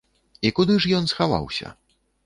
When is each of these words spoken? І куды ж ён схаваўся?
І 0.49 0.51
куды 0.59 0.79
ж 0.85 0.95
ён 1.01 1.07
схаваўся? 1.15 1.77